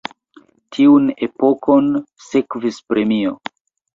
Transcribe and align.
Tiun 0.77 1.09
epokon 1.27 1.91
sekvis 2.31 2.83
Permio. 2.93 3.37